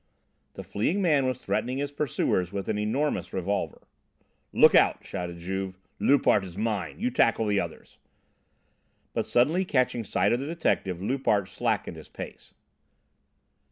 The 0.53 0.63
fleeing 0.63 0.99
man 0.99 1.27
was 1.27 1.37
threatening 1.45 1.77
his 1.77 1.91
pursuers 1.91 2.51
with 2.51 2.67
an 2.67 2.79
enormous 2.79 3.31
revolver. 3.33 3.83
"Look 4.51 4.73
out!" 4.73 5.05
shouted 5.05 5.37
Juve. 5.37 5.77
"Loupart 5.99 6.43
is 6.43 6.57
mine! 6.57 6.99
You 6.99 7.11
tackle 7.11 7.45
the 7.45 7.59
others!" 7.59 7.99
But 9.13 9.27
suddenly 9.27 9.63
catching 9.63 10.03
sight 10.03 10.33
of 10.33 10.39
the 10.39 10.47
detective 10.47 11.03
Loupart 11.03 11.49
slackened 11.49 11.97
his 11.97 12.09
pace. 12.09 12.55